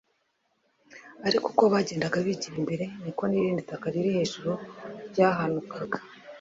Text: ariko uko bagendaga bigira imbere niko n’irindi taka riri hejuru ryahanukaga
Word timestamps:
ariko 1.27 1.45
uko 1.51 1.63
bagendaga 1.73 2.17
bigira 2.27 2.55
imbere 2.61 2.85
niko 3.01 3.23
n’irindi 3.27 3.63
taka 3.71 3.85
riri 3.93 4.11
hejuru 4.17 4.51
ryahanukaga 5.09 5.99